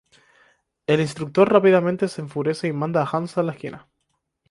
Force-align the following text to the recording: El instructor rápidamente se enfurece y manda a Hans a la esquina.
El 0.87 0.99
instructor 0.99 1.47
rápidamente 1.53 2.07
se 2.07 2.21
enfurece 2.21 2.67
y 2.67 2.73
manda 2.73 3.03
a 3.03 3.05
Hans 3.15 3.37
a 3.37 3.43
la 3.43 3.51
esquina. 3.51 3.87